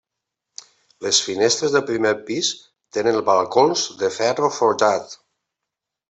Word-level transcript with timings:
Les 1.07 1.17
finestres 1.25 1.75
del 1.75 1.83
primer 1.89 2.13
pis 2.29 2.49
tenen 2.97 3.19
balcons 3.27 3.83
de 3.99 4.09
ferro 4.19 4.49
forjat. 4.57 5.13